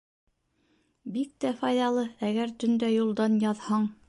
[1.17, 3.91] Бик тә файҙалы, әгәр төндә юлдан яҙһаң.